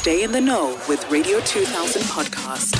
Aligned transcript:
Stay 0.00 0.22
in 0.22 0.32
the 0.32 0.40
know 0.40 0.78
with 0.88 1.08
Radio 1.10 1.40
2000 1.40 2.02
podcast. 2.02 2.72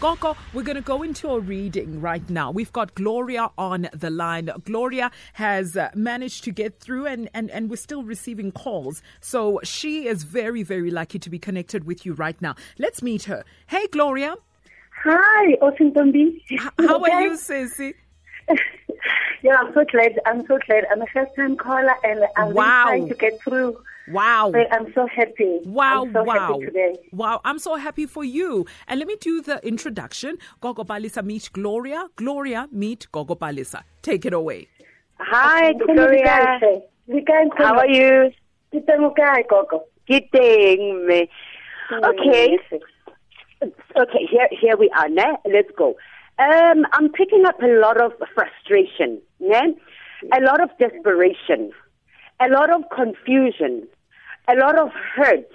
Gogo, 0.00 0.36
we're 0.52 0.62
going 0.64 0.76
to 0.76 0.82
go 0.82 1.02
into 1.02 1.28
a 1.30 1.38
reading 1.40 2.00
right 2.00 2.28
now. 2.30 2.50
We've 2.50 2.72
got 2.72 2.94
Gloria 2.94 3.50
on 3.58 3.88
the 3.92 4.10
line. 4.10 4.50
Gloria 4.64 5.10
has 5.34 5.76
uh, 5.76 5.90
managed 5.94 6.44
to 6.44 6.50
get 6.50 6.80
through 6.80 7.06
and, 7.06 7.28
and, 7.34 7.50
and 7.50 7.70
we're 7.70 7.76
still 7.76 8.02
receiving 8.02 8.50
calls. 8.52 9.02
So 9.20 9.60
she 9.62 10.06
is 10.08 10.22
very, 10.24 10.62
very 10.64 10.90
lucky 10.90 11.18
to 11.20 11.30
be 11.30 11.38
connected 11.38 11.84
with 11.84 12.04
you 12.06 12.14
right 12.14 12.40
now. 12.42 12.54
Let's 12.78 13.02
meet 13.02 13.24
her. 13.24 13.44
Hey, 13.68 13.86
Gloria. 13.88 14.34
Hi, 15.04 15.54
Osintombi. 15.62 16.42
How 16.78 17.00
are 17.02 17.22
you, 17.22 17.30
Sissy? 17.38 17.94
yeah, 19.42 19.56
I'm 19.60 19.72
so 19.74 19.84
glad. 19.84 20.18
I'm 20.26 20.44
so 20.46 20.58
glad. 20.66 20.86
I'm 20.90 21.02
a 21.02 21.06
first 21.12 21.34
time 21.36 21.56
caller 21.56 21.94
and 22.02 22.24
I'm 22.36 22.54
Wow. 22.54 22.84
trying 22.86 23.08
to 23.08 23.14
get 23.14 23.40
through. 23.42 23.80
Wow. 24.10 24.50
But 24.52 24.72
I'm 24.72 24.92
so 24.94 25.06
happy. 25.06 25.60
Wow, 25.64 26.04
I'm 26.04 26.12
so 26.12 26.22
wow. 26.22 26.34
happy 26.34 26.66
today. 26.66 26.94
Wow, 27.12 27.40
I'm 27.44 27.58
so 27.58 27.76
happy 27.76 28.06
for 28.06 28.24
you. 28.24 28.66
And 28.86 28.98
let 28.98 29.08
me 29.08 29.16
do 29.20 29.42
the 29.42 29.64
introduction. 29.66 30.38
Gogo 30.60 30.84
Palesa 30.84 31.24
meet 31.24 31.50
Gloria. 31.52 32.08
Gloria 32.16 32.68
meet 32.72 33.06
Gogo 33.12 33.34
Palesa. 33.34 33.82
Take 34.02 34.24
it 34.24 34.32
away. 34.32 34.68
Hi, 35.18 35.72
Gloria. 35.72 36.58
dikahle. 36.60 36.82
Dikahle 37.08 37.50
khona. 37.50 37.66
How 37.66 37.78
are 37.78 37.88
you? 37.88 38.30
Ke 38.72 38.84
teng 38.86 39.48
Gogo? 39.48 39.84
Kidding 40.06 41.06
me. 41.06 41.28
Okay. 41.92 42.58
Okay, 43.62 44.26
here 44.30 44.48
here 44.60 44.76
we 44.76 44.88
are. 44.96 45.08
Ne? 45.08 45.24
Let's 45.44 45.70
go. 45.76 45.96
Um, 46.38 46.86
I'm 46.92 47.10
picking 47.10 47.44
up 47.44 47.60
a 47.60 47.66
lot 47.66 48.00
of 48.00 48.12
frustration, 48.32 49.20
ne? 49.40 49.74
a 50.32 50.40
lot 50.40 50.62
of 50.62 50.70
desperation, 50.78 51.72
a 52.40 52.48
lot 52.48 52.70
of 52.70 52.82
confusion, 52.94 53.86
a 54.48 54.54
lot 54.56 54.78
of 54.78 54.90
hurt, 55.14 55.48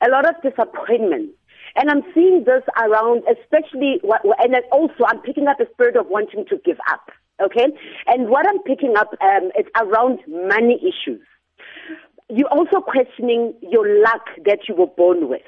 a 0.00 0.08
lot 0.08 0.28
of 0.28 0.34
disappointment. 0.42 1.30
And 1.76 1.90
I'm 1.90 2.02
seeing 2.14 2.44
this 2.44 2.62
around, 2.76 3.22
especially, 3.30 4.00
and 4.02 4.56
also 4.72 5.04
I'm 5.06 5.20
picking 5.20 5.46
up 5.46 5.60
a 5.60 5.70
spirit 5.72 5.96
of 5.96 6.06
wanting 6.08 6.44
to 6.46 6.56
give 6.64 6.78
up. 6.90 7.10
Okay, 7.42 7.66
and 8.06 8.28
what 8.28 8.46
I'm 8.46 8.58
picking 8.64 8.96
up 8.98 9.14
um, 9.22 9.50
is 9.58 9.64
around 9.80 10.18
money 10.28 10.78
issues. 10.82 11.22
You're 12.28 12.48
also 12.48 12.80
questioning 12.80 13.54
your 13.62 14.02
luck 14.02 14.26
that 14.44 14.68
you 14.68 14.74
were 14.74 14.86
born 14.86 15.28
with. 15.28 15.42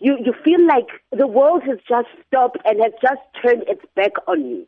You, 0.00 0.16
you 0.24 0.32
feel 0.44 0.64
like 0.66 0.86
the 1.12 1.26
world 1.26 1.62
has 1.64 1.78
just 1.88 2.08
stopped 2.26 2.58
and 2.64 2.80
has 2.80 2.92
just 3.02 3.20
turned 3.42 3.64
its 3.68 3.82
back 3.94 4.12
on 4.26 4.46
you. 4.46 4.66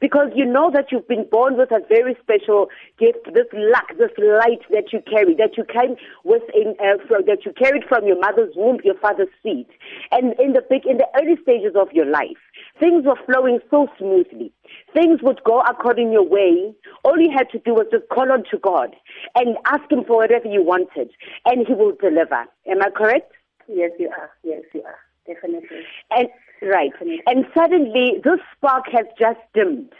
Because 0.00 0.30
you 0.34 0.44
know 0.44 0.70
that 0.72 0.90
you've 0.90 1.08
been 1.08 1.26
born 1.30 1.56
with 1.56 1.70
a 1.70 1.80
very 1.88 2.16
special 2.22 2.68
gift, 2.98 3.26
this 3.34 3.46
luck, 3.52 3.88
this 3.98 4.12
light 4.18 4.60
that 4.70 4.92
you 4.92 5.00
carry, 5.10 5.34
that 5.36 5.56
you 5.56 5.64
came 5.64 5.96
with 6.24 6.42
in, 6.54 6.74
uh, 6.80 6.98
from, 7.06 7.24
that 7.26 7.44
you 7.44 7.52
carried 7.52 7.84
from 7.88 8.06
your 8.06 8.18
mother's 8.18 8.54
womb, 8.56 8.78
your 8.84 8.98
father's 8.98 9.28
seed. 9.42 9.66
And 10.10 10.34
in 10.38 10.52
the 10.52 10.62
big, 10.68 10.86
in 10.86 10.98
the 10.98 11.08
early 11.16 11.36
stages 11.42 11.74
of 11.78 11.92
your 11.92 12.06
life, 12.06 12.40
things 12.78 13.04
were 13.04 13.18
flowing 13.26 13.60
so 13.70 13.88
smoothly. 13.98 14.52
Things 14.94 15.20
would 15.22 15.42
go 15.44 15.60
according 15.60 16.12
your 16.12 16.26
way. 16.26 16.72
All 17.04 17.18
you 17.18 17.30
had 17.36 17.50
to 17.50 17.58
do 17.58 17.74
was 17.74 17.86
just 17.90 18.08
call 18.08 18.30
on 18.30 18.44
to 18.50 18.58
God 18.58 18.94
and 19.34 19.56
ask 19.66 19.90
Him 19.90 20.04
for 20.06 20.16
whatever 20.16 20.48
you 20.48 20.62
wanted, 20.62 21.10
and 21.44 21.66
He 21.66 21.74
will 21.74 21.92
deliver. 22.00 22.44
Am 22.66 22.82
I 22.82 22.90
correct? 22.90 23.32
Yes, 23.68 23.92
you 23.98 24.08
are. 24.08 24.30
Yes, 24.42 24.62
you 24.74 24.82
are. 24.82 24.98
Definitely. 25.26 25.84
And 26.10 26.28
right. 26.62 26.92
And 27.26 27.46
suddenly 27.56 28.20
this 28.22 28.40
spark 28.56 28.84
has 28.92 29.06
just 29.18 29.40
dimmed. 29.54 29.92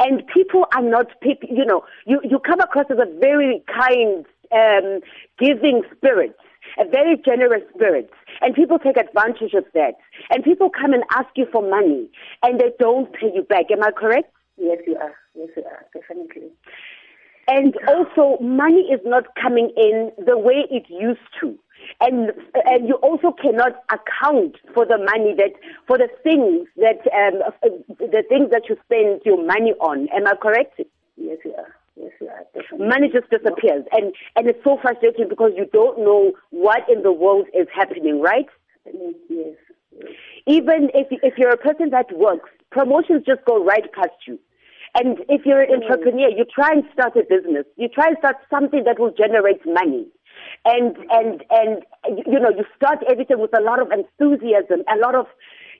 And 0.00 0.26
people 0.26 0.66
are 0.74 0.82
not 0.82 1.06
you 1.22 1.64
know, 1.64 1.84
you, 2.06 2.20
you 2.24 2.38
come 2.38 2.60
across 2.60 2.86
as 2.90 2.98
a 2.98 3.18
very 3.18 3.62
kind, 3.66 4.26
um, 4.52 5.00
giving 5.38 5.82
spirit, 5.96 6.36
a 6.78 6.88
very 6.88 7.16
generous 7.24 7.62
spirit. 7.74 8.10
And 8.40 8.54
people 8.54 8.78
take 8.78 8.96
advantage 8.96 9.54
of 9.54 9.64
that. 9.74 9.94
And 10.30 10.44
people 10.44 10.70
come 10.70 10.92
and 10.92 11.04
ask 11.12 11.28
you 11.36 11.46
for 11.52 11.62
money 11.62 12.10
and 12.42 12.60
they 12.60 12.72
don't 12.78 13.12
pay 13.12 13.30
you 13.34 13.42
back. 13.42 13.70
Am 13.70 13.82
I 13.82 13.90
correct? 13.90 14.32
Yes, 14.56 14.78
you 14.86 14.96
are. 14.96 15.14
Yes, 15.34 15.48
you 15.56 15.62
are. 15.64 15.86
Definitely. 15.94 16.50
And 17.48 17.74
also, 17.88 18.42
money 18.42 18.88
is 18.92 19.00
not 19.06 19.24
coming 19.40 19.72
in 19.74 20.12
the 20.24 20.36
way 20.36 20.66
it 20.70 20.84
used 20.90 21.20
to. 21.40 21.58
And 22.00 22.32
and 22.66 22.86
you 22.86 22.96
also 22.96 23.32
cannot 23.40 23.82
account 23.90 24.56
for 24.74 24.84
the 24.84 24.98
money 24.98 25.34
that 25.38 25.52
for 25.88 25.96
the 25.96 26.08
things 26.22 26.68
that 26.76 27.00
um, 27.16 27.42
uh, 27.42 27.68
the 27.98 28.22
things 28.28 28.50
that 28.50 28.68
you 28.68 28.76
spend 28.84 29.22
your 29.24 29.42
money 29.44 29.72
on. 29.80 30.06
Am 30.14 30.26
I 30.26 30.34
correct? 30.40 30.78
Yes, 31.16 31.38
you 31.44 31.54
are. 31.54 31.74
Yes, 31.96 32.12
you 32.20 32.28
are. 32.28 32.44
Definitely. 32.54 32.86
Money 32.86 33.08
just 33.10 33.30
disappears, 33.30 33.84
and 33.90 34.14
and 34.36 34.46
it's 34.46 34.62
so 34.62 34.78
frustrating 34.80 35.28
because 35.28 35.52
you 35.56 35.66
don't 35.72 35.98
know 35.98 36.32
what 36.50 36.88
in 36.92 37.02
the 37.02 37.12
world 37.12 37.46
is 37.58 37.66
happening, 37.74 38.20
right? 38.20 38.46
Yes. 38.84 39.14
yes. 39.28 40.12
Even 40.46 40.90
if 40.94 41.08
if 41.10 41.38
you're 41.38 41.50
a 41.50 41.56
person 41.56 41.90
that 41.90 42.06
works, 42.12 42.50
promotions 42.70 43.24
just 43.26 43.44
go 43.46 43.64
right 43.64 43.90
past 43.92 44.28
you. 44.28 44.38
And 44.94 45.18
if 45.28 45.44
you're 45.44 45.60
an 45.60 45.82
entrepreneur, 45.82 46.28
you 46.28 46.44
try 46.44 46.70
and 46.72 46.84
start 46.92 47.16
a 47.16 47.22
business. 47.22 47.64
You 47.76 47.88
try 47.88 48.08
and 48.08 48.16
start 48.18 48.36
something 48.50 48.84
that 48.84 48.98
will 48.98 49.12
generate 49.12 49.64
money. 49.66 50.06
And 50.64 50.96
and 51.10 51.44
and 51.50 51.84
you 52.26 52.38
know, 52.38 52.50
you 52.50 52.64
start 52.76 52.98
everything 53.10 53.40
with 53.40 53.56
a 53.56 53.62
lot 53.62 53.80
of 53.80 53.90
enthusiasm, 53.90 54.84
a 54.92 54.96
lot 54.98 55.14
of 55.14 55.26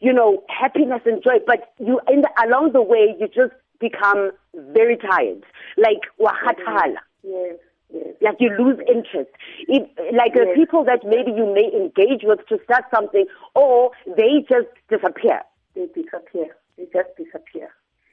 you 0.00 0.12
know, 0.12 0.42
happiness 0.48 1.00
and 1.06 1.22
joy, 1.22 1.38
but 1.47 1.72
you 1.78 2.00
in 2.10 2.22
the, 2.22 2.31
along 2.44 2.72
the 2.72 2.82
way 2.82 3.14
you 3.19 3.28
just 3.28 3.53
become 3.81 4.31
very 4.72 4.97
tired. 4.97 5.44
Like 5.76 6.03
wahatala. 6.20 6.97
Yes. 7.22 7.56
Yes. 7.92 8.08
Like 8.20 8.37
you 8.38 8.50
lose 8.58 8.78
interest. 8.87 9.31
It, 9.66 9.88
like 10.14 10.34
the 10.34 10.53
people 10.54 10.84
that 10.84 11.00
maybe 11.04 11.32
you 11.32 11.47
may 11.53 11.72
engage 11.75 12.20
with 12.22 12.41
to 12.48 12.58
start 12.64 12.84
something, 12.94 13.25
or 13.54 13.92
they 14.06 14.44
just 14.48 14.69
disappear. 14.91 15.41
They 15.75 15.87
disappear. 15.87 16.54
They 16.76 16.84
just 16.92 17.16
disappear. 17.16 17.70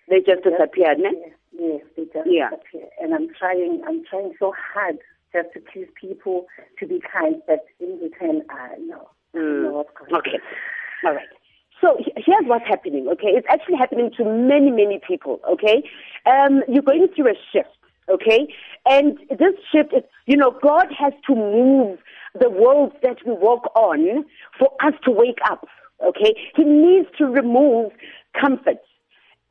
They 0.07 0.19
just 0.19 0.44
disappear? 0.44 0.95
Yes, 0.97 1.31
yes, 1.51 1.81
they 1.97 2.06
just 2.06 2.28
Yeah. 2.29 2.51
disappear. 2.51 2.88
And 3.01 3.13
I'm 3.13 3.28
trying, 3.38 3.81
I'm 3.85 4.06
trying 4.06 4.34
so 4.40 4.53
hard 4.74 5.00
just 5.34 5.51
to 5.53 5.59
please 5.59 5.88
people, 6.00 6.47
to 6.79 6.88
be 6.88 7.01
kind, 7.01 7.41
but 7.47 7.66
in 7.79 8.00
return, 8.00 8.44
I 8.50 8.78
know. 8.78 9.09
I 9.34 9.40
know 9.40 9.72
what's 9.74 9.90
going 9.97 10.13
on. 10.13 10.22
Mm. 10.22 10.28
Okay. 10.28 10.40
All 11.03 11.13
right. 11.16 11.28
So 11.85 11.97
here's 12.00 12.46
what's 12.46 12.68
happening, 12.68 13.07
okay? 13.09 13.28
It's 13.28 13.46
actually 13.47 13.78
happening 13.78 14.09
to 14.18 14.25
many, 14.25 14.72
many 14.72 15.00
people, 15.07 15.40
okay? 15.47 15.84
Um, 16.25 16.63
you're 16.68 16.81
going 16.81 17.07
through 17.16 17.29
a 17.29 17.35
shift, 17.53 17.69
okay? 18.09 18.47
And 18.88 19.19
this 19.29 19.53
shift 19.72 19.94
is, 19.94 20.01
you 20.25 20.35
know, 20.35 20.57
God 20.63 20.88
has 20.97 21.13
to 21.28 21.35
move 21.35 22.00
the 22.40 22.50
world 22.50 22.94
that 23.03 23.18
we 23.24 23.34
walk 23.34 23.72
on 23.75 24.25
for 24.57 24.72
us 24.84 24.94
to 25.03 25.12
wake 25.12 25.38
up, 25.47 25.68
okay? 26.03 26.34
He 26.56 26.63
needs 26.63 27.07
to 27.19 27.25
remove 27.25 27.91
comfort, 28.40 28.81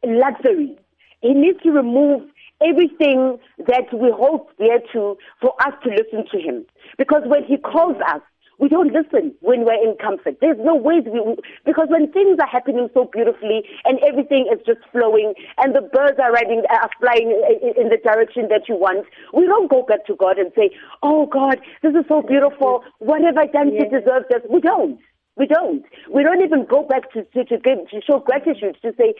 luxury. 0.04 0.76
He 1.20 1.34
needs 1.34 1.62
to 1.62 1.70
remove 1.70 2.28
everything 2.60 3.38
that 3.68 3.92
we 3.92 4.10
hold 4.10 4.48
dear 4.58 4.80
to 4.92 5.16
for 5.40 5.54
us 5.60 5.74
to 5.84 5.90
listen 5.90 6.24
to 6.32 6.38
him. 6.40 6.66
Because 6.98 7.22
when 7.26 7.44
he 7.44 7.58
calls 7.58 7.96
us, 8.12 8.22
we 8.58 8.68
don't 8.68 8.92
listen 8.92 9.34
when 9.40 9.64
we're 9.64 9.82
in 9.82 9.96
comfort. 10.00 10.38
There's 10.40 10.58
no 10.60 10.74
ways 10.74 11.04
we, 11.06 11.20
because 11.64 11.88
when 11.88 12.10
things 12.12 12.38
are 12.40 12.46
happening 12.46 12.88
so 12.94 13.08
beautifully 13.12 13.64
and 13.84 13.98
everything 14.06 14.46
is 14.52 14.60
just 14.66 14.80
flowing 14.92 15.34
and 15.58 15.74
the 15.74 15.82
birds 15.82 16.18
are 16.22 16.32
riding, 16.32 16.62
are 16.70 16.90
flying 17.00 17.30
in, 17.76 17.88
the 17.88 17.98
direction 18.02 18.48
that 18.48 18.68
you 18.68 18.76
want, 18.76 19.06
we 19.32 19.46
don't 19.46 19.70
go 19.70 19.82
back 19.82 20.06
to 20.06 20.16
God 20.16 20.38
and 20.38 20.52
say, 20.56 20.70
oh 21.02 21.26
God, 21.26 21.60
this 21.82 21.94
is 21.94 22.04
so 22.08 22.22
beautiful. 22.22 22.84
What 22.98 23.22
have 23.22 23.36
I 23.36 23.46
done 23.46 23.72
to 23.72 23.84
deserve 23.88 24.24
this? 24.30 24.42
We 24.48 24.60
don't. 24.60 24.98
We 25.36 25.46
don't. 25.46 25.84
We 26.10 26.22
don't 26.22 26.42
even 26.42 26.64
go 26.64 26.84
back 26.84 27.12
to, 27.12 27.24
to, 27.24 27.44
to, 27.44 27.58
give, 27.58 27.88
to 27.90 28.00
show 28.06 28.20
gratitude 28.20 28.76
to 28.82 28.92
say, 28.96 29.14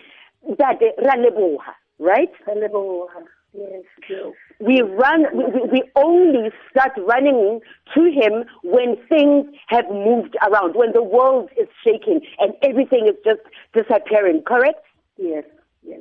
"Dade, 0.47 0.93
ra 1.05 1.17
leboha," 1.17 1.75
right? 1.99 2.31
Hello. 3.55 3.69
Yes, 3.73 3.85
yes. 4.11 4.33
we 4.61 4.83
run 4.83 5.25
we, 5.37 5.45
we- 5.45 5.69
we 5.73 5.83
only 5.97 6.51
start 6.71 6.93
running 7.07 7.61
to 7.95 8.01
him 8.05 8.45
when 8.63 8.97
things 9.09 9.47
have 9.69 9.85
moved 9.91 10.37
around 10.49 10.75
when 10.75 10.93
the 10.93 11.03
world 11.03 11.51
is 11.59 11.69
shaking 11.85 12.21
and 12.41 12.53
everything 12.63 13.07
is 13.07 13.15
just 13.25 13.41
disappearing 13.73 14.43
correct 14.47 14.85
Yes, 15.17 15.45
yes. 15.87 16.01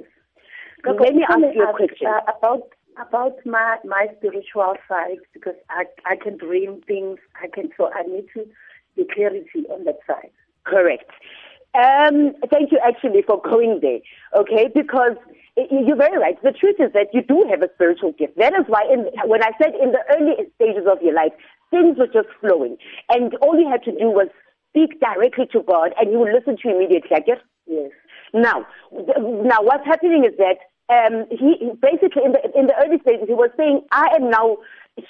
Let 0.85 1.13
me 1.15 1.23
ask 1.29 1.39
you 1.55 1.63
a 1.69 1.73
question. 1.73 2.07
uh, 2.07 2.31
about 2.37 2.63
about 2.99 3.33
my 3.45 3.77
my 3.85 4.07
spiritual 4.17 4.73
side 4.89 5.19
because 5.33 5.55
I 5.69 5.83
I 6.05 6.15
can 6.15 6.37
dream 6.37 6.81
things. 6.87 7.19
I 7.41 7.47
can 7.47 7.69
so 7.77 7.89
I 7.93 8.01
need 8.03 8.25
to 8.33 8.45
be 8.95 9.05
clarity 9.13 9.65
on 9.69 9.85
that 9.85 9.99
side. 10.07 10.31
correct 10.65 11.09
um 11.75 12.33
thank 12.49 12.71
you 12.71 12.79
actually 12.85 13.21
for 13.23 13.41
going 13.41 13.79
there 13.81 13.99
okay? 14.35 14.69
Because 14.73 15.15
you're 15.55 15.95
very 15.95 16.17
right. 16.17 16.41
The 16.41 16.51
truth 16.51 16.77
is 16.79 16.91
that 16.93 17.13
you 17.13 17.21
do 17.21 17.45
have 17.49 17.61
a 17.61 17.69
spiritual 17.75 18.11
gift. 18.13 18.37
That 18.37 18.53
is 18.53 18.65
why 18.67 18.87
in, 18.91 19.05
when 19.29 19.43
i 19.43 19.51
said 19.61 19.73
in 19.81 19.91
the 19.91 20.01
early 20.11 20.33
stages 20.55 20.87
of 20.91 21.01
your 21.01 21.13
life 21.13 21.33
things 21.71 21.97
were 21.97 22.07
just 22.07 22.29
flowing. 22.39 22.77
And 23.09 23.35
all 23.41 23.59
you 23.59 23.69
had 23.69 23.83
to 23.83 23.91
do 23.91 24.09
was 24.09 24.27
speak 24.69 24.99
directly 24.99 25.45
to 25.53 25.61
god 25.61 25.93
and 25.99 26.09
he 26.09 26.15
would 26.17 26.33
listen 26.33 26.57
to 26.57 26.69
you 26.69 26.75
immediately 26.75 27.15
i 27.15 27.19
guess? 27.19 27.39
Yes. 27.67 27.91
Now, 28.33 28.65
now 28.91 29.61
what's 29.61 29.85
happening 29.85 30.25
is 30.25 30.35
that 30.37 30.57
um, 30.89 31.25
he 31.29 31.55
he 31.59 31.71
basically 31.81 32.23
in 32.25 32.33
the 32.33 32.41
in 32.57 32.67
the 32.67 32.75
early 32.83 32.99
stages 33.01 33.27
he 33.27 33.33
was 33.33 33.51
saying, 33.55 33.81
"I 33.91 34.09
am 34.15 34.29
now 34.29 34.57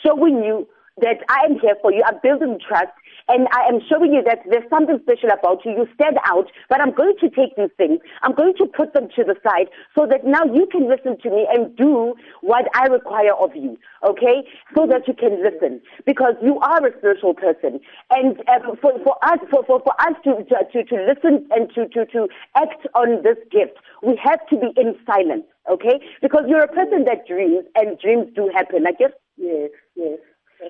showing 0.06 0.44
you 0.44 0.68
that 1.02 1.24
I 1.30 1.46
am 1.46 1.60
here 1.60 1.76
for 1.82 1.92
you. 1.92 2.04
I'm 2.06 2.20
building 2.22 2.60
trust 2.66 2.94
and 3.30 3.48
I 3.52 3.68
am 3.68 3.80
showing 3.90 4.14
you 4.14 4.22
that 4.24 4.40
there's 4.50 4.70
something 4.70 5.00
special 5.02 5.30
about 5.32 5.64
you. 5.66 5.72
You 5.72 5.88
stand 5.96 6.18
out, 6.26 6.52
but 6.70 6.82
I'm 6.82 6.94
going 6.94 7.16
to 7.22 7.30
take 7.30 7.56
these 7.56 7.72
things. 7.78 8.00
I'm 8.22 8.36
going 8.36 8.54
to 8.58 8.66
put 8.66 8.94
them 8.94 9.08
to 9.16 9.24
the 9.24 9.36
side 9.44 9.70
so 9.96 10.06
that 10.10 10.26
now 10.26 10.44
you 10.44 10.68
can 10.72 10.90
listen 10.90 11.18
to 11.24 11.30
me 11.30 11.48
and 11.50 11.76
do 11.76 12.16
what 12.42 12.68
I 12.76 12.88
require 12.88 13.34
of 13.34 13.56
you, 13.56 13.78
okay? 14.04 14.44
So 14.76 14.86
that 14.88 15.08
you 15.08 15.14
can 15.14 15.42
listen 15.42 15.82
because 16.06 16.36
you 16.44 16.60
are 16.60 16.86
a 16.86 16.98
spiritual 16.98 17.34
person. 17.34 17.80
And 18.12 18.38
um, 18.50 18.76
for, 18.82 18.92
for 19.04 19.18
us, 19.24 19.40
for, 19.50 19.64
for, 19.66 19.80
for 19.80 19.96
us 20.02 20.14
to, 20.26 20.44
to, 20.44 20.84
to 20.84 20.96
listen 21.08 21.48
and 21.52 21.70
to, 21.76 21.88
to, 21.90 22.06
to 22.12 22.28
act 22.56 22.86
on 22.94 23.24
this 23.24 23.38
gift, 23.52 23.80
we 24.04 24.20
have 24.22 24.46
to 24.50 24.58
be 24.58 24.68
in 24.76 24.96
silence, 25.08 25.46
okay? 25.72 26.00
Because 26.22 26.44
you're 26.48 26.64
a 26.64 26.68
person 26.68 27.06
that 27.06 27.26
dreams 27.26 27.66
and 27.76 27.98
dreams 28.00 28.28
do 28.36 28.52
happen. 28.54 28.86
I 28.86 28.92
guess. 28.92 29.12
Yes, 29.38 29.72
yes. 29.96 30.20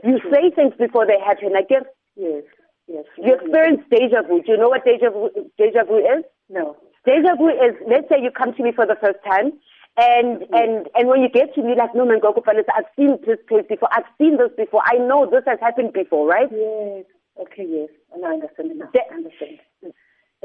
You 0.04 0.20
say 0.32 0.50
things 0.56 0.74
before 0.80 1.06
they 1.06 1.20
happen. 1.20 1.54
I 1.56 1.62
guess 1.64 1.84
Yes, 2.16 2.44
yes. 2.88 3.06
you 3.18 3.34
experience 3.34 3.82
deja 3.90 4.22
vu. 4.28 4.42
Do 4.44 4.52
you 4.54 4.58
know 4.58 4.70
what 4.70 4.86
deja 4.86 5.10
vu, 5.10 5.30
deja 5.58 5.84
vu 5.86 5.98
is? 5.98 6.24
No. 6.50 6.76
Deja 7.06 7.36
vu 7.36 7.50
is, 7.50 7.76
let's 7.88 8.08
say 8.10 8.22
you 8.22 8.32
come 8.32 8.54
to 8.54 8.64
me 8.64 8.72
for 8.72 8.86
the 8.86 8.96
first 9.02 9.20
time, 9.26 9.52
and 9.98 10.42
Mm-hmm. 10.42 10.54
and 10.56 10.88
and 10.96 11.08
when 11.10 11.22
you 11.22 11.30
get 11.30 11.54
to 11.56 11.62
me, 11.62 11.76
like, 11.78 11.94
no, 11.96 12.06
man, 12.06 12.20
Panis, 12.46 12.66
I've 12.76 12.90
seen 12.96 13.18
this 13.28 13.38
place 13.48 13.66
before. 13.70 13.90
I've 13.92 14.10
seen 14.18 14.38
this 14.38 14.52
before. 14.58 14.82
I 14.86 14.98
know 14.98 15.30
this 15.30 15.44
has 15.46 15.60
happened 15.60 15.94
before, 15.94 16.28
right? 16.28 16.50
Yes. 16.52 17.06
Okay, 17.40 17.66
yes. 17.68 17.90
And 18.14 18.26
I 18.26 18.34
understand 18.34 18.72
now. 18.78 18.90
That- 18.94 19.10
I 19.12 19.16
understand. 19.16 19.60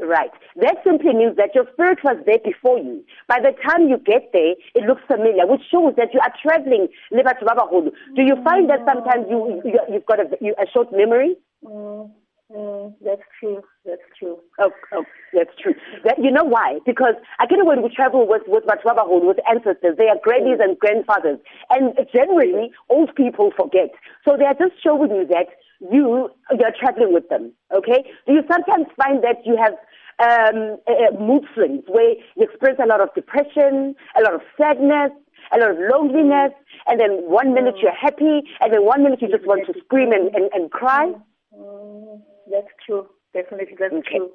Right. 0.01 0.31
That 0.55 0.77
simply 0.83 1.13
means 1.13 1.35
that 1.35 1.53
your 1.53 1.65
spirit 1.73 1.99
was 2.03 2.17
there 2.25 2.39
before 2.39 2.79
you. 2.79 3.03
By 3.27 3.39
the 3.39 3.51
time 3.67 3.89
you 3.89 3.97
get 3.97 4.31
there, 4.31 4.55
it 4.75 4.87
looks 4.87 5.01
familiar, 5.07 5.45
which 5.45 5.61
shows 5.69 5.93
that 5.97 6.13
you 6.13 6.21
are 6.23 6.33
traveling. 6.41 6.87
Baba 7.11 7.67
Do 8.15 8.21
you 8.21 8.35
find 8.43 8.69
that 8.69 8.79
sometimes 8.87 9.27
you, 9.29 9.61
you 9.65 9.79
you've 9.91 10.05
got 10.05 10.19
a, 10.19 10.25
you, 10.39 10.55
a 10.57 10.65
short 10.71 10.91
memory? 10.93 11.35
Mm, 11.65 12.11
mm, 12.51 12.93
that's 13.03 13.21
true. 13.39 13.61
That's 13.85 14.01
true. 14.17 14.39
Oh, 14.59 14.71
oh, 14.93 15.03
that's 15.33 15.51
true. 15.61 15.73
That, 16.05 16.17
you 16.17 16.31
know 16.31 16.45
why? 16.45 16.79
Because 16.85 17.15
again, 17.43 17.65
when 17.65 17.83
we 17.83 17.89
travel 17.89 18.25
with 18.27 18.43
with 18.47 18.63
Matrabahol, 18.63 19.27
with 19.27 19.39
ancestors, 19.49 19.97
they 19.97 20.07
are 20.07 20.17
grannies 20.23 20.59
and 20.61 20.79
grandfathers, 20.79 21.39
and 21.69 21.93
generally 22.13 22.71
old 22.89 23.13
people 23.15 23.51
forget. 23.57 23.91
So 24.23 24.37
they 24.37 24.45
are 24.45 24.55
just 24.55 24.81
showing 24.81 25.11
you 25.11 25.27
that 25.27 25.47
you 25.79 26.29
you're 26.57 26.75
traveling 26.79 27.13
with 27.13 27.27
them. 27.29 27.53
Okay? 27.73 28.05
Do 28.27 28.33
you 28.33 28.43
sometimes 28.51 28.87
find 29.01 29.23
that 29.23 29.45
you 29.45 29.57
have 29.57 29.73
um, 30.19 30.77
uh, 30.87 31.11
mood 31.19 31.43
swings 31.53 31.83
where 31.87 32.11
you 32.35 32.43
experience 32.43 32.79
a 32.83 32.87
lot 32.87 33.01
of 33.01 33.13
depression, 33.15 33.95
a 34.17 34.21
lot 34.21 34.33
of 34.33 34.41
sadness, 34.57 35.11
a 35.51 35.57
lot 35.57 35.71
of 35.71 35.77
loneliness, 35.91 36.51
and 36.87 36.99
then 36.99 37.11
one 37.29 37.53
minute 37.53 37.75
you're 37.81 37.95
happy, 37.95 38.41
and 38.59 38.73
then 38.73 38.85
one 38.85 39.03
minute 39.03 39.21
you 39.21 39.29
just 39.29 39.45
want 39.47 39.65
to 39.65 39.73
scream 39.85 40.11
and, 40.11 40.33
and, 40.35 40.49
and 40.53 40.71
cry? 40.71 41.11
Mm, 41.57 42.21
that's 42.51 42.67
true. 42.85 43.07
Definitely, 43.33 43.75
that's 43.79 43.93
Okay. 43.93 44.17
true. 44.17 44.31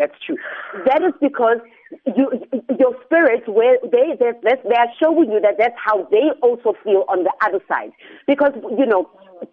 That's 0.00 0.16
true. 0.24 0.36
That 0.86 1.02
is 1.02 1.12
because 1.20 1.58
you, 2.06 2.32
your 2.78 2.96
spirits, 3.04 3.44
where 3.46 3.76
they, 3.84 4.16
they, 4.18 4.32
they 4.40 4.76
are 4.80 4.88
showing 4.96 5.30
you 5.30 5.40
that 5.42 5.56
that's 5.58 5.76
how 5.76 6.08
they 6.10 6.32
also 6.40 6.72
feel 6.82 7.04
on 7.08 7.24
the 7.24 7.32
other 7.44 7.60
side. 7.68 7.92
Because, 8.26 8.52
you 8.78 8.86
know, 8.86 9.10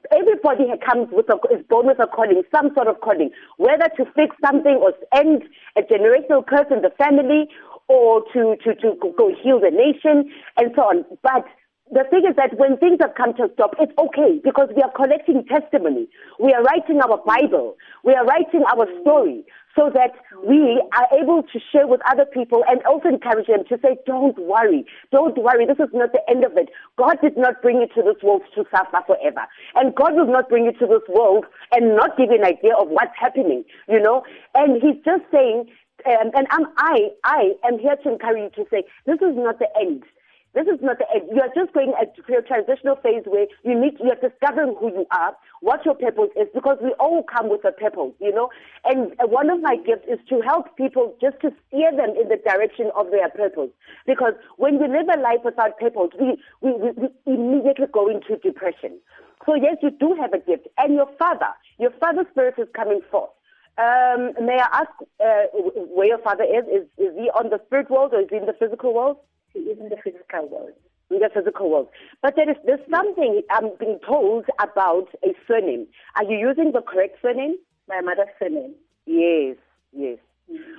everybody 0.09 0.71
comes 0.85 1.09
with 1.11 1.27
a, 1.27 1.35
is 1.53 1.65
born 1.67 1.87
with 1.87 1.99
a 1.99 2.07
calling, 2.07 2.41
some 2.49 2.71
sort 2.75 2.87
of 2.87 3.01
calling, 3.01 3.31
whether 3.57 3.89
to 3.97 4.05
fix 4.15 4.37
something 4.39 4.79
or 4.79 4.93
end 5.13 5.43
a 5.75 5.81
generational 5.81 6.47
curse 6.47 6.71
in 6.71 6.81
the 6.81 6.91
family 6.97 7.49
or 7.89 8.23
to, 8.31 8.55
to, 8.63 8.73
to 8.75 8.95
go 9.17 9.27
heal 9.43 9.59
the 9.59 9.71
nation 9.71 10.31
and 10.55 10.71
so 10.75 10.83
on. 10.83 11.03
But 11.23 11.43
the 11.91 12.03
thing 12.09 12.23
is 12.27 12.35
that 12.35 12.57
when 12.57 12.77
things 12.77 12.97
have 13.01 13.15
come 13.15 13.33
to 13.35 13.43
a 13.43 13.53
stop, 13.53 13.75
it's 13.79 13.93
okay 13.97 14.39
because 14.43 14.69
we 14.75 14.81
are 14.81 14.91
collecting 14.91 15.45
testimony. 15.45 16.07
We 16.39 16.53
are 16.53 16.63
writing 16.63 16.99
our 17.01 17.17
Bible. 17.25 17.77
We 18.03 18.13
are 18.13 18.25
writing 18.25 18.63
our 18.67 18.87
story 19.01 19.45
so 19.77 19.91
that 19.93 20.11
we 20.45 20.81
are 20.97 21.07
able 21.17 21.43
to 21.43 21.59
share 21.71 21.87
with 21.87 22.01
other 22.09 22.25
people 22.25 22.63
and 22.67 22.81
also 22.83 23.09
encourage 23.09 23.47
them 23.47 23.63
to 23.69 23.77
say, 23.81 23.97
don't 24.05 24.37
worry. 24.39 24.85
Don't 25.11 25.37
worry. 25.37 25.65
This 25.65 25.79
is 25.79 25.93
not 25.93 26.11
the 26.11 26.21
end 26.27 26.43
of 26.43 26.57
it. 26.57 26.69
God 26.97 27.17
did 27.21 27.37
not 27.37 27.61
bring 27.61 27.77
you 27.77 27.87
to 27.95 28.01
this 28.01 28.21
world 28.23 28.41
to 28.55 28.65
suffer 28.71 29.05
forever. 29.05 29.45
And 29.75 29.95
God 29.95 30.15
will 30.15 30.27
not 30.31 30.49
bring 30.49 30.65
you 30.65 30.73
to 30.73 30.87
this 30.87 31.05
world 31.07 31.45
and 31.71 31.95
not 31.95 32.17
give 32.17 32.31
you 32.31 32.37
an 32.37 32.45
idea 32.45 32.73
of 32.75 32.89
what's 32.89 33.15
happening, 33.15 33.63
you 33.87 34.01
know? 34.01 34.23
And 34.55 34.81
he's 34.81 34.97
just 35.05 35.23
saying, 35.31 35.69
um, 36.05 36.31
and 36.35 36.47
I'm, 36.49 36.65
I, 36.77 37.09
I 37.23 37.51
am 37.65 37.79
here 37.79 37.95
to 38.03 38.09
encourage 38.09 38.53
you 38.57 38.63
to 38.63 38.69
say, 38.69 38.83
this 39.05 39.21
is 39.21 39.35
not 39.35 39.59
the 39.59 39.67
end. 39.79 40.03
This 40.53 40.67
is 40.67 40.81
not 40.81 40.97
the. 40.97 41.05
You 41.31 41.41
are 41.41 41.53
just 41.53 41.73
going 41.73 41.93
through 42.25 42.39
a 42.39 42.41
transitional 42.41 42.95
phase 42.95 43.23
where 43.25 43.47
you 43.63 43.79
need, 43.79 43.99
you 43.99 44.09
are 44.09 44.29
discovering 44.29 44.75
who 44.79 44.89
you 44.89 45.05
are, 45.11 45.35
what 45.61 45.85
your 45.85 45.93
purpose 45.93 46.29
is, 46.35 46.47
because 46.53 46.77
we 46.81 46.93
all 46.99 47.23
come 47.23 47.49
with 47.49 47.63
a 47.65 47.71
purpose, 47.71 48.13
you 48.19 48.33
know. 48.33 48.49
And 48.85 49.13
one 49.29 49.49
of 49.49 49.61
my 49.61 49.75
gifts 49.75 50.07
is 50.09 50.19
to 50.29 50.41
help 50.41 50.75
people 50.75 51.15
just 51.21 51.39
to 51.41 51.51
steer 51.67 51.91
them 51.91 52.15
in 52.19 52.29
the 52.29 52.37
direction 52.43 52.89
of 52.95 53.11
their 53.11 53.29
purpose. 53.29 53.69
Because 54.05 54.33
when 54.57 54.79
we 54.79 54.87
live 54.87 55.07
a 55.13 55.19
life 55.19 55.45
without 55.45 55.77
purpose, 55.77 56.09
we, 56.19 56.37
we, 56.61 56.71
we, 56.73 56.91
we 56.91 57.33
immediately 57.33 57.87
go 57.91 58.07
into 58.09 58.37
depression. 58.37 58.97
So 59.45 59.55
yes, 59.55 59.77
you 59.81 59.91
do 59.91 60.15
have 60.19 60.33
a 60.33 60.39
gift. 60.39 60.67
And 60.77 60.95
your 60.95 61.09
father, 61.19 61.53
your 61.79 61.91
father's 61.99 62.27
spirit 62.31 62.55
is 62.57 62.67
coming 62.73 63.01
forth. 63.11 63.29
Um, 63.77 64.33
may 64.43 64.57
I 64.57 64.67
ask 64.73 64.89
uh, 65.19 65.53
where 65.93 66.07
your 66.07 66.17
father 66.17 66.43
is? 66.43 66.65
is? 66.65 66.87
Is 66.97 67.13
he 67.15 67.29
on 67.29 67.51
the 67.51 67.61
spirit 67.67 67.91
world 67.91 68.11
or 68.13 68.21
is 68.21 68.27
he 68.31 68.37
in 68.37 68.47
the 68.47 68.55
physical 68.57 68.93
world? 68.93 69.17
Is 69.57 69.79
in 69.79 69.89
the 69.89 69.97
physical 70.03 70.47
world. 70.49 70.73
in 71.09 71.19
the 71.19 71.29
physical 71.33 71.69
world. 71.69 71.87
But 72.21 72.35
there 72.35 72.49
is 72.49 72.57
there's 72.65 72.79
something 72.89 73.41
I'm 73.49 73.69
being 73.79 73.99
told 74.05 74.45
about 74.59 75.07
a 75.23 75.33
surname. 75.47 75.87
Are 76.15 76.23
you 76.23 76.37
using 76.37 76.71
the 76.73 76.81
correct 76.81 77.17
surname? 77.21 77.55
My 77.87 78.01
mother's 78.01 78.27
surname. 78.39 78.73
Yes, 79.05 79.57
yes. 79.93 80.17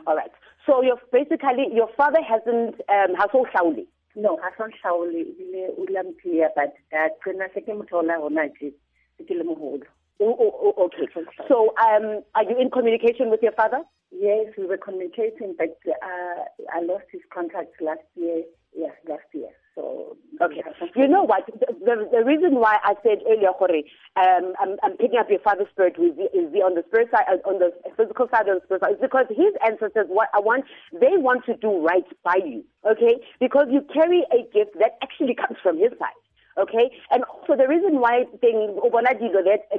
All 0.06 0.16
right. 0.16 0.30
So 0.66 0.82
your 0.82 0.98
basically 1.12 1.66
your 1.72 1.88
father 1.96 2.20
hasn't 2.22 2.80
um 2.88 3.16
Haso 3.16 3.44
Shauli. 3.54 3.86
No, 4.16 4.38
a 4.38 4.50
son 4.58 4.70
Shauli, 4.84 5.26
ile 5.38 6.44
but 6.54 6.74
tsena 6.92 7.48
se 7.54 7.60
ke 7.60 7.72
mothola 7.72 8.18
gona 8.20 8.48
ke 8.48 8.72
se 9.16 9.24
ke 9.24 9.30
le 9.30 9.44
moholo. 9.44 9.82
Oh, 10.20 10.36
oh, 10.40 10.74
oh, 10.76 10.84
okay. 10.84 11.06
So 11.46 11.74
um 11.80 12.22
are 12.34 12.44
you 12.44 12.58
in 12.58 12.70
communication 12.70 13.30
with 13.30 13.42
your 13.42 13.52
father? 13.52 13.82
Yes, 14.10 14.46
we 14.56 14.66
were 14.66 14.78
communicating, 14.78 15.54
but 15.58 15.78
uh, 15.86 16.42
I 16.74 16.80
lost 16.80 17.04
his 17.12 17.20
contact 17.32 17.80
last 17.80 18.00
year. 18.16 18.42
Yes, 18.78 18.94
last 19.08 19.26
year. 19.34 19.50
So 19.74 20.16
Okay. 20.40 20.62
You 20.94 21.08
know 21.08 21.24
what? 21.24 21.46
The, 21.46 21.74
the, 21.82 22.08
the 22.12 22.24
reason 22.24 22.54
why 22.62 22.78
I 22.84 22.94
said 23.02 23.18
earlier, 23.26 23.50
Jorge, 23.58 23.82
um, 24.14 24.54
I'm, 24.60 24.76
I'm 24.84 24.96
picking 24.96 25.18
up 25.18 25.26
your 25.28 25.40
father's 25.40 25.66
spirit 25.72 25.96
is 25.98 26.14
the, 26.14 26.30
is 26.30 26.52
the 26.52 26.62
on 26.62 26.74
the 26.78 26.84
spirit 26.86 27.10
side, 27.10 27.26
uh, 27.26 27.42
on 27.42 27.58
the 27.58 27.74
physical 27.96 28.28
side 28.30 28.46
of 28.46 28.60
the 28.60 28.64
spirit 28.66 28.82
side, 28.82 28.94
is 28.94 29.02
because 29.02 29.26
his 29.30 29.50
ancestors, 29.66 30.06
what 30.06 30.28
I 30.34 30.38
want, 30.38 30.64
they 30.92 31.18
want 31.18 31.44
to 31.46 31.56
do 31.56 31.82
right 31.82 32.06
by 32.22 32.38
you, 32.38 32.62
okay? 32.86 33.18
Because 33.40 33.66
you 33.70 33.82
carry 33.92 34.22
a 34.30 34.46
gift 34.54 34.78
that 34.78 34.94
actually 35.02 35.34
comes 35.34 35.58
from 35.62 35.76
his 35.78 35.90
side. 35.98 36.14
Okay, 36.58 36.90
and 37.12 37.22
also 37.24 37.54
the 37.54 37.68
reason 37.68 38.00
why 38.00 38.24
things 38.40 38.74
that 38.82 39.60
uh, 39.70 39.78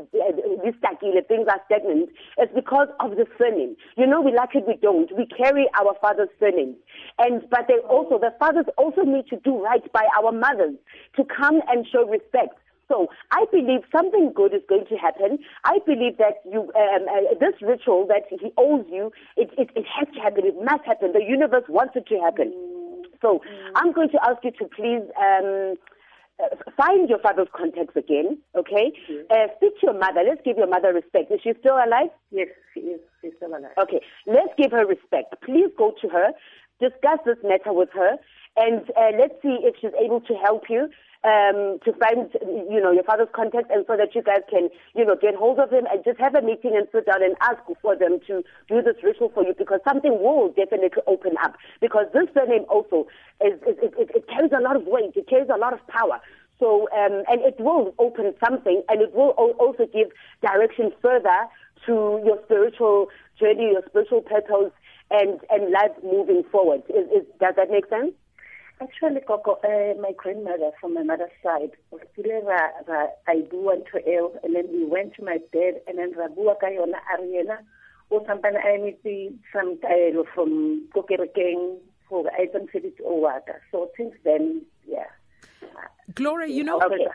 this 0.64 0.76
things 1.28 1.48
are 1.50 1.62
stagnant 1.66 2.10
is 2.42 2.48
because 2.56 2.88
of 3.02 3.12
the 3.12 3.26
surname. 3.38 3.76
You 3.98 4.08
know, 4.08 4.22
we 4.22 4.32
like 4.34 4.56
it, 4.56 4.64
we 4.66 4.78
don't. 4.82 5.12
We 5.18 5.26
carry 5.26 5.68
our 5.78 5.94
father's 6.00 6.30
surname, 6.40 6.76
and 7.18 7.44
but 7.50 7.68
they 7.68 7.80
also 7.90 8.18
the 8.18 8.34
fathers 8.40 8.66
also 8.78 9.02
need 9.02 9.28
to 9.28 9.36
do 9.44 9.62
right 9.62 9.84
by 9.92 10.08
our 10.18 10.32
mothers 10.32 10.76
to 11.18 11.26
come 11.26 11.60
and 11.68 11.86
show 11.92 12.08
respect. 12.08 12.56
So 12.88 13.08
I 13.32 13.46
believe 13.52 13.82
something 13.92 14.32
good 14.34 14.54
is 14.54 14.64
going 14.68 14.86
to 14.88 14.96
happen. 14.96 15.40
I 15.64 15.78
believe 15.86 16.18
that 16.18 16.42
you, 16.50 16.72
um, 16.74 17.06
uh, 17.08 17.36
this 17.40 17.54
ritual 17.62 18.08
that 18.08 18.24
he 18.30 18.52
owes 18.58 18.86
you, 18.90 19.12
it, 19.38 19.52
it, 19.60 19.70
it 19.76 19.86
has 19.86 20.08
to 20.16 20.20
happen. 20.20 20.46
It 20.46 20.56
must 20.56 20.86
happen. 20.86 21.14
The 21.14 21.24
universe 21.24 21.66
wants 21.70 21.94
it 21.96 22.08
to 22.08 22.20
happen. 22.20 22.52
So 23.22 23.42
I'm 23.76 23.92
going 23.92 24.10
to 24.10 24.20
ask 24.28 24.44
you 24.44 24.52
to 24.58 24.66
please 24.66 25.06
um, 25.22 25.76
uh, 26.42 26.56
find 26.78 27.10
your 27.10 27.20
father's 27.20 27.48
contacts 27.56 27.96
again, 27.96 28.38
okay? 28.56 28.92
Uh, 29.30 29.48
speak 29.58 29.80
to 29.80 29.88
your 29.88 30.00
mother. 30.00 30.22
Let's 30.28 30.42
give 30.44 30.58
your 30.58 30.68
mother 30.68 30.94
respect. 30.94 31.32
Is 31.32 31.42
she 31.44 31.54
still 31.60 31.76
alive? 31.76 32.10
yes, 32.32 32.48
she 32.74 32.82
is. 32.82 33.02
She's 33.22 33.32
still 33.38 33.50
alive. 33.50 33.76
Okay, 33.82 34.02
let's 34.28 34.54
give 34.58 34.72
her 34.72 34.86
respect. 34.86 35.36
Please 35.44 35.70
go 35.78 35.94
to 36.02 36.08
her, 36.10 36.32
discuss 36.80 37.20
this 37.26 37.38
matter 37.44 37.74
with 37.74 37.90
her, 37.94 38.18
and 38.60 38.82
uh, 39.02 39.12
let's 39.18 39.38
see 39.42 39.56
if 39.68 39.74
she's 39.80 39.96
able 40.06 40.22
to 40.30 40.34
help 40.36 40.64
you 40.70 40.90
um, 41.24 41.80
to 41.84 41.92
find, 42.00 42.32
you 42.76 42.80
know, 42.80 42.92
your 42.92 43.04
father's 43.04 43.28
contact, 43.36 43.72
and 43.72 43.84
so 43.88 43.98
that 43.98 44.16
you 44.16 44.22
guys 44.22 44.44
can, 44.50 44.70
you 44.96 45.04
know, 45.04 45.16
get 45.20 45.36
hold 45.36 45.60
of 45.60 45.70
him 45.70 45.86
and 45.92 46.04
just 46.04 46.20
have 46.20 46.36
a 46.36 46.42
meeting 46.42 46.74
and 46.78 46.88
sit 46.94 47.06
down 47.06 47.22
and 47.24 47.36
ask 47.42 47.60
for 47.82 47.96
them 47.96 48.20
to 48.28 48.44
do 48.72 48.82
this 48.82 48.96
ritual 49.04 49.30
for 49.34 49.44
you, 49.44 49.54
because 49.58 49.82
something 49.88 50.16
will 50.24 50.50
definitely 50.56 51.04
open 51.08 51.34
up. 51.44 51.56
Because 51.82 52.06
this 52.14 52.28
surname 52.34 52.66
also 52.70 53.08
is, 53.44 53.56
is 53.68 53.76
it, 53.84 53.94
it, 53.98 54.10
it 54.16 54.24
carries 54.32 54.52
a 54.56 54.62
lot 54.62 54.76
of 54.76 54.84
weight, 54.86 55.12
it 55.16 55.28
carries 55.28 55.50
a 55.54 55.58
lot 55.58 55.74
of 55.74 55.86
power. 55.88 56.20
So, 56.60 56.88
um, 56.92 57.24
and 57.28 57.40
it 57.42 57.56
will 57.60 57.94
open 58.00 58.34
something, 58.44 58.84
and 58.90 59.02
it 59.02 59.16
will 59.16 59.32
also 59.64 59.88
give 59.92 60.10
direction 60.42 60.92
further 61.02 61.48
to 61.86 62.22
your 62.28 62.40
spiritual 62.46 63.08
journey, 63.40 63.72
your 63.72 63.84
spiritual 63.88 64.22
purpose, 64.22 64.72
and 65.12 65.40
and 65.50 65.72
life 65.72 65.96
moving 66.04 66.44
forward. 66.52 66.84
Is, 66.90 67.06
is, 67.18 67.26
does 67.40 67.56
that 67.56 67.72
make 67.72 67.88
sense? 67.88 68.12
Actually, 68.82 69.20
Coco, 69.28 69.60
uh, 69.64 69.94
my 70.02 70.14
grandmother 70.16 70.72
from 70.80 70.94
my 70.94 71.04
mother's 71.04 71.30
side 71.44 71.72
was 71.92 72.02
ra, 72.18 72.70
ra, 72.88 73.08
I 73.28 73.44
ill, 74.08 74.34
and 74.42 74.56
then 74.56 74.68
we 74.72 74.86
went 74.86 75.16
to 75.16 75.24
my 75.24 75.38
dad, 75.52 75.82
and 75.86 75.98
then 75.98 76.14
Rabua 76.14 76.56
Kayona 76.64 77.00
Ariana, 77.14 77.58
or 78.10 78.26
something 78.26 78.54
I 78.56 78.78
need 78.78 79.40
some 79.54 79.78
tayo 79.78 80.24
from 80.34 80.88
Kokerekeng 80.96 81.80
for 82.08 82.32
item 82.40 82.68
city 82.72 82.94
or 83.04 83.22
water. 83.22 83.62
So 83.72 83.92
since 83.98 84.16
then, 84.24 84.62
yeah. 84.88 85.06
Gloria, 86.20 86.54
you 86.54 86.64
know, 86.66 86.82
Okay. 86.82 87.06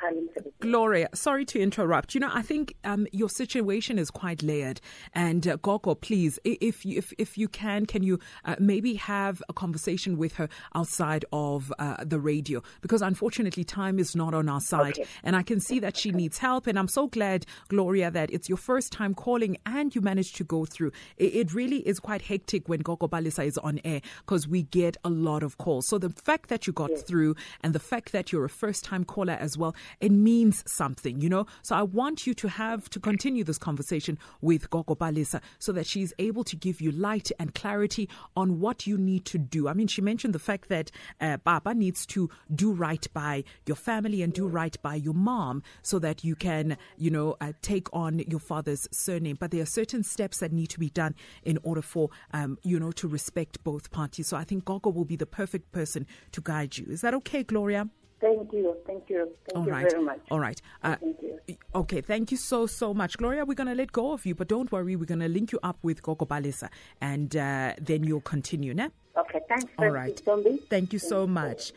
Gloria, 0.61 1.09
sorry 1.15 1.45
to 1.45 1.61
interrupt. 1.61 2.15
You 2.15 2.21
know, 2.21 2.31
I 2.33 2.41
think 2.41 2.75
um, 2.85 3.07
your 3.13 3.29
situation 3.29 3.99
is 3.99 4.11
quite 4.11 4.43
layered. 4.43 4.81
And 5.13 5.47
uh, 5.47 5.57
Gogo, 5.57 5.95
please, 5.95 6.39
if 6.45 6.87
you, 6.87 6.97
if, 6.99 7.13
if 7.19 7.37
you 7.37 7.49
can, 7.49 7.85
can 7.85 8.03
you 8.03 8.19
uh, 8.47 8.57
maybe 8.59 8.95
have 8.95 9.43
a 9.49 9.53
conversation 9.53 10.17
with 10.17 10.33
her 10.37 10.49
outside 10.75 11.27
of 11.33 11.71
uh, 11.79 12.03
the 12.03 12.19
radio? 12.19 12.63
Because 12.81 13.03
unfortunately, 13.03 13.63
time 13.63 13.99
is 13.99 14.17
not 14.17 14.33
on 14.33 14.49
our 14.49 14.61
side. 14.61 14.99
Okay. 14.99 15.07
And 15.23 15.37
I 15.37 15.43
can 15.43 15.61
see 15.61 15.81
that 15.81 15.99
she 15.99 16.11
needs 16.11 16.39
help. 16.39 16.67
And 16.67 16.79
I'm 16.79 16.89
so 16.89 17.09
glad, 17.09 17.45
Gloria, 17.69 18.11
that 18.11 18.31
it's 18.31 18.49
your 18.49 18.59
first 18.59 18.91
time 18.91 19.13
calling 19.13 19.59
and 19.67 19.95
you 19.95 20.01
managed 20.01 20.37
to 20.37 20.45
go 20.45 20.65
through. 20.65 20.93
It, 21.19 21.35
it 21.35 21.55
really 21.55 21.87
is 21.87 22.01
quite 22.01 22.23
hectic 22.23 22.71
when 22.71 22.81
Gogo 22.81 23.07
Palesa 23.09 23.45
is 23.45 23.59
on 23.59 23.81
air 23.85 24.01
because 24.21 24.49
we 24.49 24.63
get 24.63 24.97
a 25.05 25.11
lot 25.11 25.43
of 25.43 25.59
calls. 25.59 25.87
So 25.89 25.99
the 25.99 26.11
fact 26.11 26.49
that 26.49 26.67
you 26.67 26.73
got 26.73 26.91
through 27.07 27.37
and 27.63 27.75
the 27.75 27.79
fact 27.79 28.13
that 28.13 28.33
you're 28.33 28.47
a 28.47 28.49
first 28.49 28.85
time 28.85 28.94
caller 29.03 29.37
as 29.41 29.59
well, 29.59 29.75
it 30.01 30.13
means 30.13 30.63
something, 30.71 31.21
you 31.21 31.29
know? 31.29 31.47
So 31.63 31.75
I 31.75 31.83
want 31.83 32.29
you 32.29 32.35
to 32.35 32.49
have 32.49 32.89
to 32.91 33.01
continue 33.01 33.43
this 33.43 33.59
conversation 33.59 34.19
with 34.41 34.71
Gogo 34.71 34.95
Palesa 34.95 35.41
so 35.59 35.73
that 35.73 35.87
she's 35.87 36.13
able 36.21 36.45
to 36.45 36.55
give 36.55 36.81
you 36.81 36.93
light 36.93 37.33
and 37.41 37.53
clarity 37.55 38.09
on 38.37 38.61
what 38.61 38.87
you 38.87 38.97
need 38.97 39.25
to 39.25 39.39
do. 39.39 39.67
I 39.67 39.73
mean, 39.73 39.89
she 39.89 40.03
mentioned 40.03 40.35
the 40.35 40.39
fact 40.39 40.69
that 40.69 40.93
uh, 41.21 41.39
Baba 41.39 41.75
needs 41.75 42.07
to 42.07 42.31
do 42.55 42.71
right 42.73 43.07
by 43.13 43.43
your 43.67 43.77
family 43.77 44.23
and 44.23 44.33
do 44.33 44.47
right 44.47 44.81
by 44.83 44.95
your 44.95 45.15
mom 45.15 45.63
so 45.83 45.99
that 45.99 46.23
you 46.23 46.37
can, 46.37 46.77
you 46.97 47.11
know, 47.11 47.37
uh, 47.41 47.53
take 47.63 47.89
on 47.93 48.19
your 48.29 48.41
father's 48.41 48.87
surname. 48.93 49.37
But 49.41 49.51
there 49.51 49.63
are 49.63 49.67
certain 49.67 50.03
steps 50.03 50.39
that 50.39 50.53
need 50.53 50.69
to 50.69 50.79
be 50.79 50.91
done 50.91 51.15
in 51.43 51.59
order 51.63 51.83
for, 51.83 52.11
um, 52.33 52.59
you 52.63 52.79
know, 52.79 52.93
to 52.93 53.09
respect 53.09 53.65
both 53.65 53.91
parties. 53.91 54.29
So 54.29 54.37
I 54.37 54.45
think 54.45 54.65
Gogo 54.65 54.91
will 54.91 55.05
be 55.05 55.17
the 55.17 55.27
perfect 55.27 55.73
person 55.73 56.07
to 56.33 56.41
guide 56.41 56.77
you. 56.77 56.87
Is 56.91 57.01
that 57.01 57.15
okay, 57.15 57.43
Gloria? 57.43 57.89
Thank 58.21 58.53
you, 58.53 58.77
thank 58.87 59.11
you, 59.11 59.31
thank 59.47 59.59
All 59.59 59.67
you 59.67 59.73
right. 59.73 59.91
very 59.91 60.03
much. 60.03 60.21
All 60.31 60.41
right. 60.41 60.61
Uh, 60.83 60.97
Thank 60.97 61.21
you. 61.21 61.39
Okay, 61.75 62.01
thank 62.01 62.31
you 62.31 62.37
so, 62.39 62.67
so 62.67 62.95
much. 62.95 63.19
Gloria, 63.19 63.45
we're 63.45 63.55
going 63.55 63.67
to 63.67 63.75
let 63.75 63.93
go 63.93 64.13
of 64.13 64.25
you, 64.25 64.35
but 64.35 64.49
don't 64.49 64.71
worry, 64.73 64.97
we're 64.97 65.05
going 65.05 65.21
to 65.21 65.29
link 65.29 65.53
you 65.53 65.59
up 65.63 65.77
with 65.83 66.03
Gogo 66.03 66.25
Palesa 66.25 66.69
and 67.01 67.37
uh, 67.37 67.75
then 67.81 68.05
you'll 68.05 68.21
continue, 68.23 68.73
ne? 68.73 68.89
Okay, 69.17 69.41
thanks. 69.49 69.67
All 69.79 69.91
right. 69.91 70.21
Zombie. 70.25 70.59
Thank 70.71 70.93
you 70.93 70.99
so 70.99 71.27
much. 71.27 71.73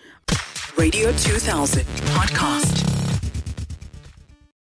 Radio 0.77 1.11
2000 1.11 1.83
podcast. 1.83 2.96